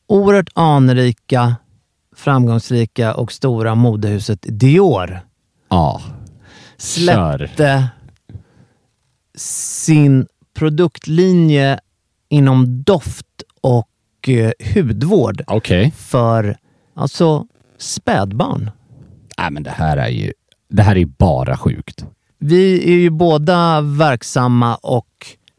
[0.07, 1.55] oerhört anrika,
[2.15, 5.19] framgångsrika och stora modehuset Dior
[5.69, 6.01] Ja.
[6.77, 7.87] släppte
[9.35, 11.79] sin produktlinje
[12.29, 13.25] inom doft
[13.61, 13.89] och
[14.27, 15.91] eh, hudvård Okej.
[15.97, 16.57] för
[16.93, 17.45] alltså
[17.77, 18.71] spädbarn.
[19.37, 20.33] Nej, men det här är ju,
[20.69, 22.05] det här är bara sjukt.
[22.43, 25.07] Vi är ju båda verksamma och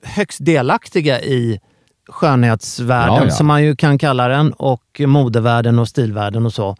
[0.05, 1.61] högst delaktiga i
[2.09, 3.31] skönhetsvärlden, Ja, ja.
[3.31, 6.77] som man ju kan kalla den, och modevärlden och stilvärlden och så.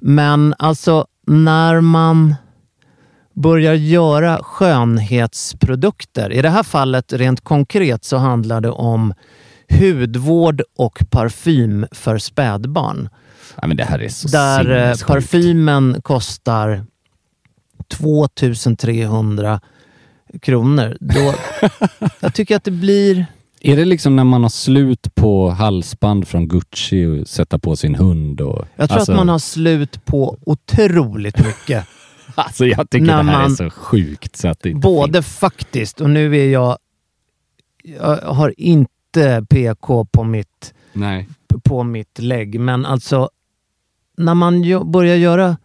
[0.00, 2.34] Men alltså, när man
[3.34, 9.14] börjar göra skönhetsprodukter, i det här fallet rent konkret så handlar det om
[9.80, 13.08] hudvård och parfym för spädbarn.
[13.56, 16.84] Nej, men det här är så Där eh, parfymen kostar
[17.88, 19.60] 2300
[20.40, 20.96] kronor.
[21.00, 21.34] Då,
[22.20, 23.26] jag tycker att det blir...
[23.60, 27.94] Är det liksom när man har slut på halsband från Gucci och sätta på sin
[27.94, 28.40] hund?
[28.40, 31.86] Och, Jag tror alltså, att man har slut på otroligt mycket.
[32.34, 35.22] Alltså jag tycker när det här är man- så sjukt så att det inte Både
[35.22, 36.78] faktiskt, och nu är jag...
[37.82, 41.28] Jag har inte PK på mitt, Nej.
[41.64, 43.30] på mitt lägg, men alltså
[44.16, 45.56] när man börjar göra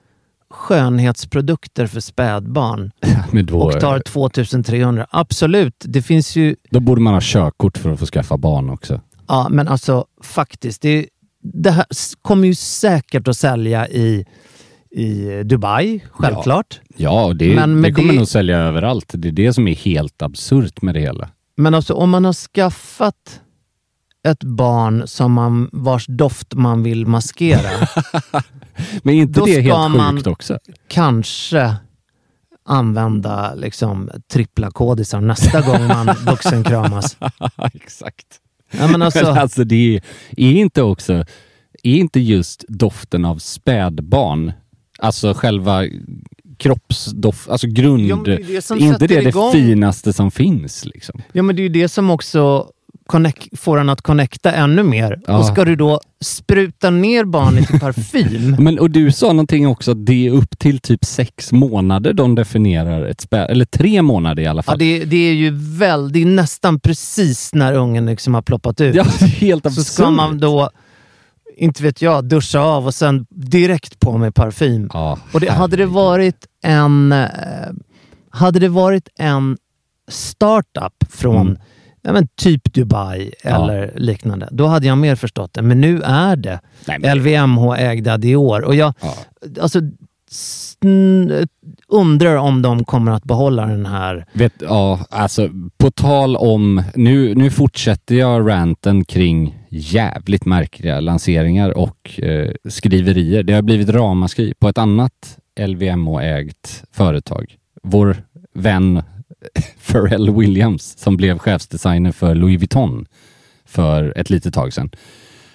[0.51, 2.91] skönhetsprodukter för spädbarn
[3.47, 7.99] då, och tar 2300, absolut, det finns ju då borde man ha körkort för att
[7.99, 9.01] få skaffa barn också.
[9.27, 10.81] Ja, men alltså faktiskt.
[10.81, 11.05] Det,
[11.43, 11.85] det här
[12.21, 14.25] kommer ju säkert att sälja i,
[14.91, 16.81] i Dubai, självklart.
[16.97, 19.11] Ja, och det, Men det kommer det- nog sälja överallt.
[19.13, 21.29] Det är det som är helt absurt med det hela.
[21.57, 23.41] Men alltså om man har skaffat
[24.27, 27.69] ett barn som man, vars doft man vill maskera,
[29.03, 30.60] Men är inte Då det ska helt man- sjukt också?
[30.88, 31.75] kanske
[32.65, 37.17] använda liksom, trippla kodisar nästa gång man vuxenkramas.
[37.73, 38.25] Exakt.
[38.71, 40.01] Ja, men alltså, Men alltså det är,
[40.38, 41.13] är inte också,
[41.84, 44.51] är inte just doften av spädbarn,
[44.99, 45.84] alltså själva
[46.57, 50.31] kroppsdoft, alltså grund, Ja, det är det som är inte det det igång- finaste som
[50.31, 50.86] finns?
[50.86, 51.21] Liksom?
[51.31, 52.67] ja, men det är ju det som också
[53.12, 55.19] connect, får en att connecta ännu mer.
[55.28, 55.38] Ja.
[55.38, 58.56] Och ska du då spruta ner barnet i parfym?
[58.60, 62.36] Men, och du sa någonting också, att det är upp till typ sex månader de
[62.36, 64.80] definierar ett späd, eller tre månader i alla Ja, fall.
[64.80, 68.95] det, det är ju väl, det är nästan precis när ungen liksom har ploppat ut.
[68.95, 69.86] Ja, helt så absurt.
[69.86, 70.69] ska man då,
[71.58, 74.89] inte vet jag, duscha av och sen direkt på med parfym.
[74.93, 77.28] Ja, Och det, hade det varit en eh,
[78.30, 79.58] hade det varit en
[80.12, 81.58] startup från Mm.
[82.01, 83.63] Ja, men typ Dubai Ja.
[83.63, 85.61] eller liknande, då hade jag mer förstått det.
[85.61, 88.63] Men nu är det Nej, men- LVMH ägda Dior.
[88.63, 89.13] Och jag Ja.
[89.61, 89.79] alltså,
[91.87, 94.25] undrar om de kommer att behålla den här...
[94.33, 101.77] Vet, ja, alltså på tal om, nu, nu fortsätter jag ranten kring jävligt märkliga lanseringar
[101.77, 103.43] och eh, skriverier.
[103.43, 107.55] Det har blivit ramaskri på ett annat LVMH-ägt företag.
[107.83, 108.15] Vår
[108.53, 109.03] vän
[109.88, 113.06] Pharrell Williams som blev chefsdesigner för Louis Vuitton
[113.65, 114.89] för ett litet tag sedan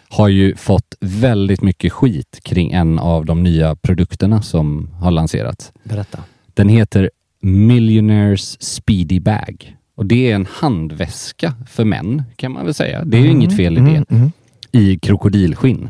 [0.08, 5.72] har ju fått väldigt mycket skit kring en av de nya produkterna som har lanserats.
[5.84, 6.18] Berätta.
[6.54, 9.76] Den heter Millionaires Speedy Bag.
[9.94, 13.04] Och det är en handväska för män, kan man väl säga.
[13.04, 13.86] Det är ju inget fel i det.
[13.90, 14.32] Mm, mm.
[14.72, 15.88] I krokodilskinn.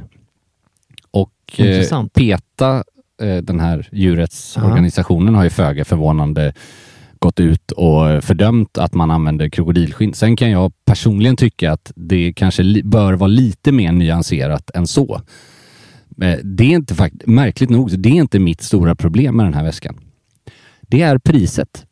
[1.11, 2.06] Och eh.
[2.14, 2.85] PETA,
[3.22, 4.64] eh, den här djurets Ja.
[4.64, 6.52] organisationen, har ju föga förvånande
[7.18, 10.14] gått ut och fördömt att man använder krokodilskinn.
[10.14, 15.20] Sen kan jag personligen tycka att det kanske bör vara lite mer nyanserat än så.
[16.22, 19.55] Eh, Det är inte fakt- märkligt nog, det är inte mitt stora problem med den
[19.55, 19.96] här väskan.
[20.81, 21.87] Det är priset.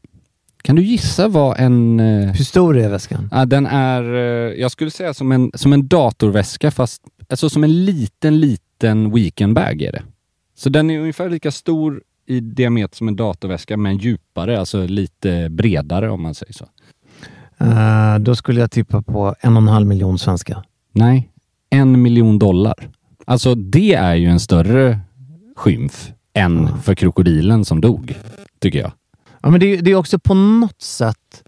[0.63, 2.01] Kan du gissa vad en...
[2.01, 3.29] eh, Hur stor är väskan?
[3.33, 7.65] Ja, den är, eh, jag skulle säga som en, som en datorväska fast alltså som
[7.65, 10.03] en liten, liten weekendbag är det.
[10.57, 15.49] Så den är ungefär lika stor i diameter som en datorväska men djupare, alltså lite
[15.51, 16.65] bredare om man säger så.
[17.59, 20.65] Eh, då skulle jag tippa på en och en halv miljon svenska.
[20.93, 21.31] Nej,
[21.71, 22.89] en miljon dollar.
[23.25, 24.99] Alltså det är ju en större
[25.57, 28.15] skymf än för krokodilen som dog,
[28.59, 28.93] tycker jag.
[29.43, 31.43] Ja, men det, är- det är också på något sätt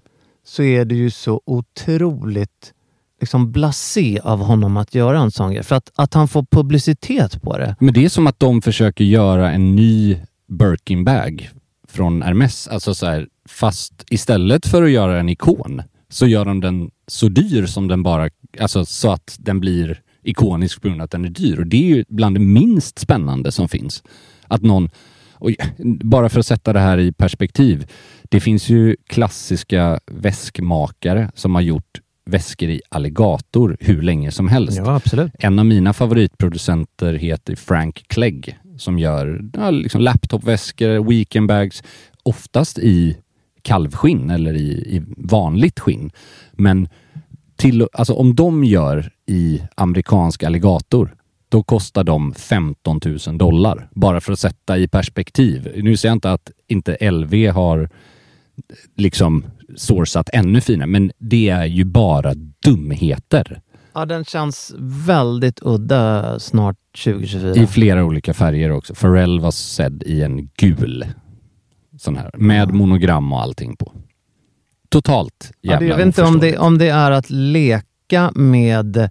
[0.46, 2.72] så är det ju så otroligt
[3.20, 5.62] liksom blasé av honom att göra en sån grej.
[5.62, 7.76] För att, att han får publicitet på det.
[7.80, 11.50] Men det är som att de försöker göra en ny Birkin bag
[11.88, 12.68] från Hermes.
[12.68, 17.28] Alltså så här, fast istället för att göra en ikon så gör de den så
[17.28, 18.30] dyr som den bara,
[18.60, 21.58] alltså så att den blir ikonisk på grund av att den är dyr.
[21.58, 24.02] Och det är ju bland det minst spännande som finns.
[24.48, 24.90] Att någon,
[26.04, 27.86] bara för att sätta det här i perspektiv.
[28.22, 34.78] Det finns ju klassiska väskmakare som har gjort väskor i alligator hur länge som helst.
[34.78, 35.00] Ja.
[35.38, 41.82] En av mina favoritproducenter heter Frank Clegg som gör ja, liksom laptopväskor, weekendbags,
[42.22, 43.16] oftast i
[43.62, 46.10] kalvskinn eller i, i vanligt skinn.
[46.52, 46.88] Men
[47.56, 51.14] till, alltså om de gör i amerikansk alligator,
[51.48, 53.88] då kostar de 15 000 dollar.
[53.90, 55.72] Bara för att sätta i perspektiv.
[55.76, 57.88] Nu säger jag inte att inte LV har
[58.96, 59.44] liksom
[59.76, 62.34] sourcat ännu finare, men det är ju bara
[62.64, 63.60] dumheter.
[63.96, 67.54] Ja, den känns väldigt udda snart 2024.
[67.62, 68.94] I flera olika färger också.
[68.94, 71.04] Pharrell var sedd i en gul
[71.98, 73.92] sån här med monogram och allting på.
[74.88, 79.08] Totalt ja, jävla det, Jag vet inte om det, om det är att leka med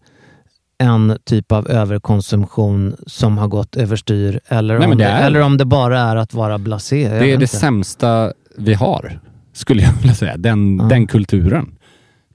[0.78, 5.58] en typ av överkonsumtion som har gått överstyr eller, Nej, om det det eller om
[5.58, 7.10] det bara är att vara blasé.
[7.10, 7.48] Det är vet det inte.
[7.48, 9.20] sämsta vi har,
[9.54, 10.38] skulle jag vilja säga.
[10.38, 10.84] Den, Ja.
[10.84, 11.76] den kulturen.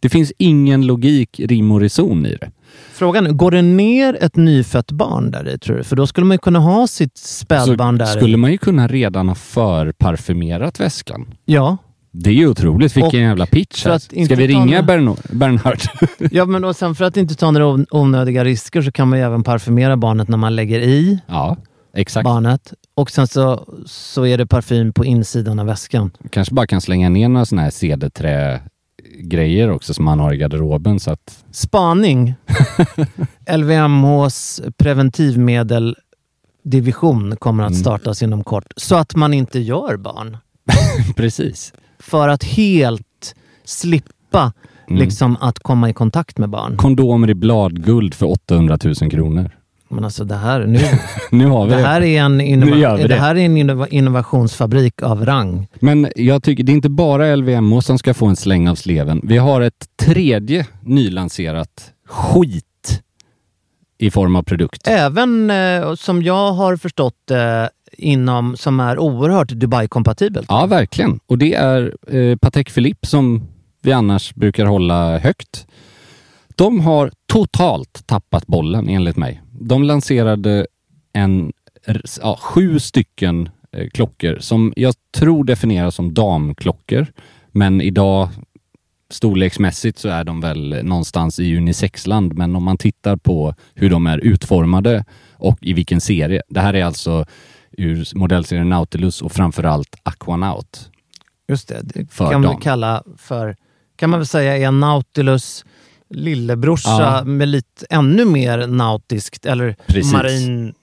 [0.01, 2.51] Det finns ingen logik, rim och reson i det.
[2.93, 5.85] Frågan är, går det ner ett nyfött barn där i tror du?
[5.85, 9.29] För då skulle man ju kunna ha sitt spädbarn där skulle man ju kunna redan
[9.29, 11.35] ha förparfymerat väskan.
[11.45, 11.77] Ja.
[12.13, 12.97] Det är ju otroligt.
[12.97, 13.85] Vilken Och jävla pitch.
[13.87, 13.99] Här.
[13.99, 15.79] Ska vi ringa några- Bernhard?
[16.31, 19.19] ja, men och sen för att inte ta några on- onödiga risker så kan man
[19.19, 21.57] ju även parfymera barnet när man lägger i ja,
[21.95, 22.25] exakt.
[22.25, 22.73] barnet.
[22.95, 26.11] Och sen så, så är det parfym på insidan av väskan.
[26.31, 27.71] Kanske bara kan slänga ner några sådana här
[29.21, 31.45] cederträ-grejer också som man har i garderoben så att...
[31.51, 32.35] Spaning.
[33.57, 37.81] LVMHs preventivmedel-division kommer att Mm.
[37.81, 38.73] startas inom kort.
[38.77, 40.37] Så att man inte gör barn.
[41.17, 41.73] Precis.
[41.99, 44.53] För att helt slippa
[44.89, 45.03] Mm.
[45.03, 46.77] liksom att komma i kontakt med barn.
[46.77, 49.51] Kondomer i bladguld för 800 000 kronor.
[49.91, 50.79] Men alltså det här, nu,
[51.31, 51.87] Nu har vi det det.
[51.87, 53.09] här är en, innova- det.
[53.09, 53.15] det.
[53.15, 55.69] här är en innova- innovationsfabrik av rang.
[55.81, 59.21] Men jag tycker det är inte bara LVMH som ska få en släng av sleven.
[59.25, 62.65] Vi har ett tredje nylanserat skit
[63.99, 64.89] i form av produkt.
[64.89, 67.39] Även eh, som jag har förstått eh,
[67.99, 70.47] inom, som är oerhört Dubai-kompatibelt.
[70.49, 71.21] Ja, verkligen.
[71.27, 73.43] Och det är eh, Patek Philippe som
[73.83, 75.67] vi annars brukar hålla högt.
[76.57, 79.41] De har totalt tappat bollen enligt mig.
[79.61, 80.67] De lanserade
[81.13, 81.53] en,
[82.21, 87.07] ja, sju stycken eh, klockor som jag tror definieras som damklockor.
[87.53, 88.29] Men idag
[89.11, 92.33] storleksmässigt så är de väl någonstans i unisexland.
[92.33, 96.43] Men om man tittar på hur de är utformade och i vilken serie.
[96.49, 97.27] Det här är alltså
[97.73, 100.91] ur modellserien Nautilus och framförallt Aquanaut.
[101.49, 102.57] Just det, det kan dam.
[102.57, 103.57] vi kalla för,
[103.97, 105.65] kan man väl säga är Nautilus
[106.15, 107.25] lillebrorsa Ja.
[107.25, 110.13] med lite ännu mer nautiskt eller Precis.
[110.13, 110.75] marin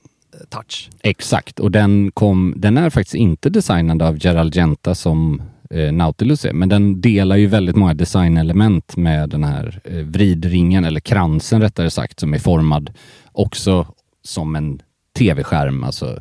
[0.49, 0.89] touch.
[1.03, 6.45] Exakt, och den, kom, den är faktiskt inte designad av Gerald Genta som eh, Nautilus
[6.45, 11.61] är, men den delar ju väldigt många designelement med den här eh, vridringen, eller kransen
[11.61, 12.93] rättare sagt, som är formad
[13.31, 13.87] också
[14.23, 14.79] som en
[15.17, 15.83] tv-skärm.
[15.83, 16.19] Alltså,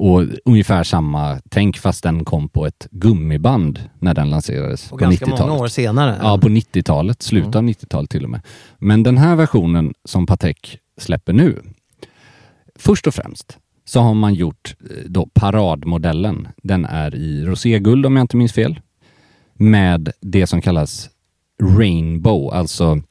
[0.00, 4.96] och ungefär samma tänk fast den kom på ett gummiband när den lanserades Och på
[4.96, 5.46] ganska 90-talet.
[5.48, 6.18] många år senare.
[6.22, 7.22] Ja, på 90-talet.
[7.22, 8.40] Slutet av 90-talet till och med.
[8.78, 11.62] Men den här versionen som Patek släpper nu.
[12.74, 16.48] Först och främst så har man gjort eh, då paradmodellen.
[16.62, 18.80] Den är i roséguld om jag inte minns fel.
[19.54, 21.10] Med det som kallas
[21.62, 23.02] rainbow, alltså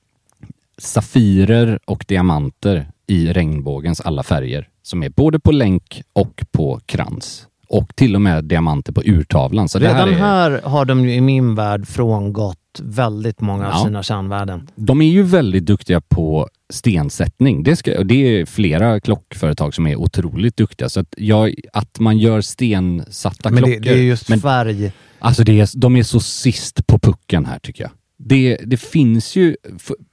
[0.78, 4.69] safirer och diamanter i regnbågens alla färger.
[4.90, 7.48] Som är både på länk och på krans.
[7.68, 9.70] Och till och med diamanter på urtavlan.
[9.70, 10.52] Så det Redan här är...
[10.54, 13.86] här har de ju i min värld frångått väldigt många av Ja.
[13.86, 14.68] sina kärnvärden.
[14.76, 17.64] De är ju väldigt duktiga på stensättning.
[17.64, 20.90] Det, ska, det är flera klockföretag som är otroligt duktiga.
[20.90, 23.80] Så att, jag, att man gör stensatta Men klockor.
[23.82, 24.92] det, det är just men, färg.
[25.20, 27.92] alltså det är, de är så sist på pucken här tycker jag.
[28.22, 29.56] Det, det finns ju,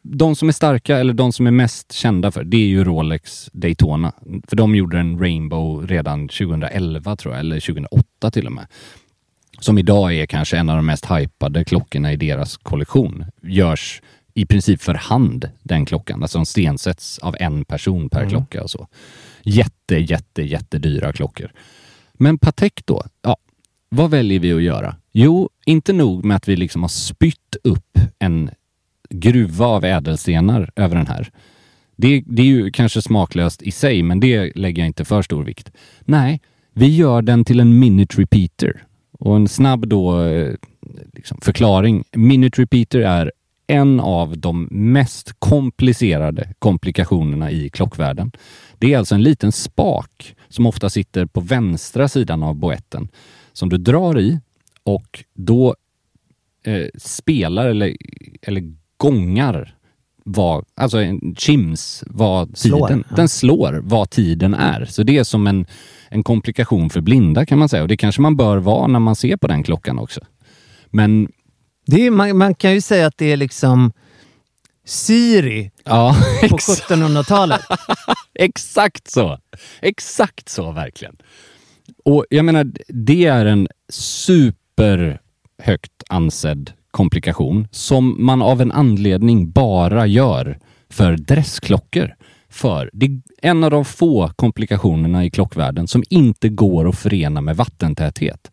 [0.02, 3.50] de som är starka eller de som är mest kända för, det är ju Rolex
[3.52, 4.12] Daytona.
[4.48, 8.66] För de gjorde en Rainbow redan 2011 tror jag, eller 2008 till och med.
[9.58, 13.24] Som idag är kanske en av de mest hypade klockorna i deras kollektion.
[13.42, 14.02] Görs
[14.34, 16.22] i princip för hand, den klockan.
[16.22, 18.88] Alltså de stensätts av en person per klocka och så.
[19.42, 21.52] Jätte, jätte, jättedyra klockor.
[22.12, 23.02] Men Patek då?
[23.22, 23.36] Ja,
[23.88, 24.96] vad väljer vi att göra?
[25.12, 28.50] Jo, inte nog med att vi liksom har spytt upp en
[29.10, 31.30] gruva av ädelstenar över den här.
[31.96, 35.44] Det, det är ju kanske smaklöst i sig, men det lägger jag inte för stor
[35.44, 35.72] vikt.
[36.00, 36.40] Nej,
[36.72, 38.84] vi gör den till en minute repeater.
[39.18, 40.54] Och en snabb då, eh,
[41.12, 42.04] liksom förklaring.
[42.12, 43.32] Minute repeater är
[43.66, 48.32] en av de mest komplicerade komplikationerna i klockvärlden.
[48.78, 53.08] Det är alltså en liten spak som ofta sitter på vänstra sidan av boetten
[53.52, 54.40] som du drar i
[54.86, 55.76] och då
[56.64, 57.96] eh, spelar eller,
[58.42, 58.62] eller
[58.96, 59.76] gångar
[60.24, 63.16] vad, alltså en chims vad Slår, tiden, ja.
[63.16, 64.84] den slår vad tiden är.
[64.84, 65.66] Så det är som en,
[66.08, 69.16] en komplikation för blinda kan man säga och det kanske man bör vara när man
[69.16, 70.20] ser på den klockan också.
[70.86, 71.28] Men
[71.86, 73.92] är, man, man kan ju säga att det är liksom
[74.84, 76.90] Siri ja, på exakt.
[76.90, 77.60] 1700-talet.
[78.34, 79.38] Exakt så!
[79.80, 81.16] Exakt så verkligen.
[82.04, 83.68] Och jag menar, det är en
[84.76, 90.58] superhögt ansedd komplikation som man av en anledning bara gör
[90.90, 92.14] för dressklockor.
[92.48, 97.40] För det är en av de få komplikationerna i klockvärlden som inte går att förena
[97.40, 98.50] med vattentäthet.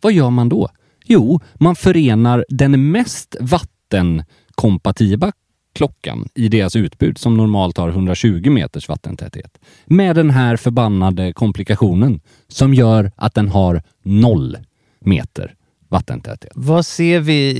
[0.00, 0.68] Vad gör man då?
[1.04, 5.32] Jo, man förenar den mest vattenkompatibla
[5.74, 12.20] klockan i deras utbud som normalt har 120 meters vattentäthet med den här förbannade komplikationen
[12.48, 14.56] som gör att den har noll
[15.00, 15.54] meter
[15.88, 16.52] vattentäthet.
[16.54, 17.50] Vad ser vi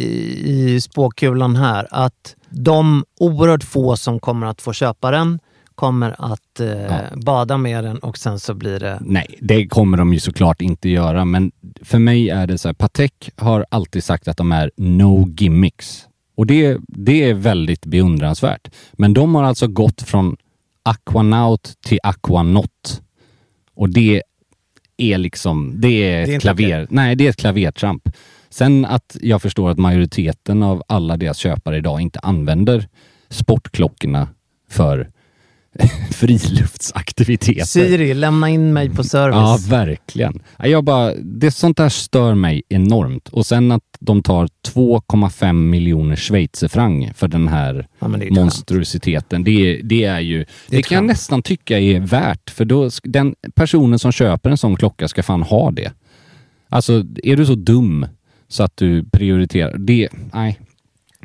[0.45, 1.89] i spåkulan här?
[1.91, 5.39] Att de oerhört få som kommer att få köpa den
[5.75, 8.99] kommer att eh, bada med den och sen så blir det...
[9.01, 12.73] Nej, det kommer de ju såklart inte göra, men för mig är det så här,
[12.75, 16.07] Patek har alltid sagt att de är no gimmicks.
[16.37, 18.69] Och det, det är väldigt beundransvärt.
[18.93, 20.37] Men de har alltså gått från
[20.83, 23.03] Aquanaut till Aquanot.
[23.75, 24.23] Och det
[25.03, 28.09] är liksom, det är Det är ett klaver, nej det är ett klavertramp.
[28.51, 32.89] Sen att jag förstår att majoriteten av alla deras köpare idag inte använder
[33.29, 34.29] sportklockorna
[34.71, 35.11] för
[36.11, 37.65] friluftsaktiviteter.
[37.65, 39.37] Siri, lämna in mig på service.
[39.37, 40.43] Ja, verkligen.
[40.59, 43.29] Ja, Jag bara, det, sånt där stör mig enormt.
[43.29, 49.45] Och sen att de tar 2,5 miljoner schweizerfranc för den här Ja, det monstruositeten.
[49.45, 52.51] Det, det är ju, det, ett kan jag nästan tycka är värt.
[52.51, 55.93] För då, den personen som köper en sån klocka ska fan ha det.
[56.69, 58.07] Alltså, är du så dum
[58.49, 60.09] så att du prioriterar det?
[60.33, 60.61] Nej.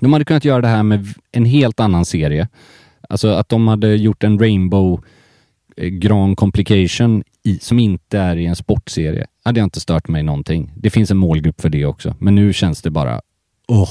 [0.02, 2.48] De hade kunnat göra det här med en helt annan serie.
[3.10, 5.04] Alltså att de hade gjort en Rainbow
[5.78, 9.26] eh, Grand Complication i, som inte är i en sportserie.
[9.44, 10.72] hade jag inte stört mig någonting.
[10.76, 12.16] Det finns en målgrupp för det också.
[12.20, 13.22] Men nu känns det bara...
[13.68, 13.90] Åh.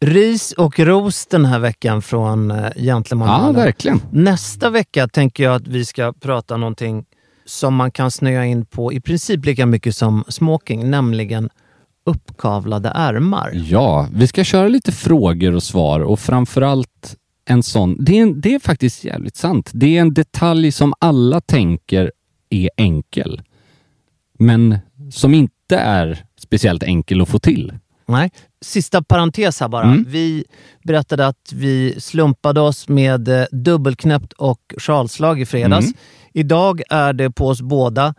[0.00, 4.00] Ris och ros den här veckan från uh, Ja, Gentleman verkligen.
[4.10, 7.04] Nästa vecka tänker jag att vi ska prata någonting
[7.44, 11.50] som man kan snöa in på i princip lika mycket som smoking, nämligen
[12.06, 13.50] uppkavlade ärmar.
[13.54, 18.04] Ja, vi ska köra lite frågor och svar och framförallt en sån...
[18.04, 19.70] Det är, en, det är faktiskt jävligt sant.
[19.74, 22.12] Det är en detalj som alla tänker
[22.50, 23.42] är enkel.
[24.38, 24.78] Men
[25.12, 27.72] som inte är speciellt enkel att få till.
[28.06, 28.30] Nej.
[28.60, 29.84] Sista parentes här bara.
[29.84, 30.04] Mm.
[30.08, 30.44] Vi
[30.82, 35.86] berättade att vi slumpade oss med eh, dubbelknäppt och sjalslag i fredags.
[35.86, 35.96] Mm.
[36.32, 38.14] Idag är det på oss båda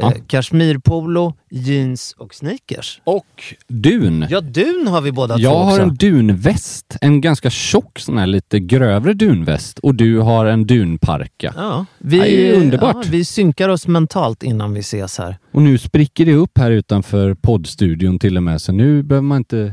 [0.00, 0.12] Ja.
[0.12, 3.00] eh, kashmirpolo, jeans och sneakers.
[3.04, 3.26] Och
[3.68, 4.26] dun.
[4.30, 5.82] Ja, dun har vi båda två Jag har också.
[5.82, 6.96] en dunväst.
[7.00, 9.78] En ganska tjock sån här lite grövre dunväst.
[9.78, 11.54] Och du har en dunparka.
[11.56, 12.96] Ja, vi, Det är underbart.
[13.04, 15.38] Ja, vi synkar oss mentalt innan vi ses här.
[15.52, 18.60] Och nu spricker det upp här utanför poddstudion till och med.
[18.62, 19.72] Så nu behöver man inte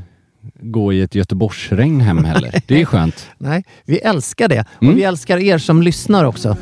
[0.62, 2.52] gå i ett Göteborgsregn hem heller.
[2.68, 3.28] Det är skönt.
[3.38, 4.66] Nej, vi älskar det.
[4.82, 4.92] Mm.
[4.94, 6.58] Och vi älskar er som lyssnar också.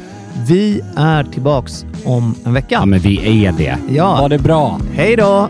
[0.47, 2.67] Vi är tillbaks om en vecka.
[2.69, 3.77] Ja, men vi är det.
[3.89, 4.15] Ja.
[4.15, 4.79] Ha det bra.
[4.93, 5.49] Hej då!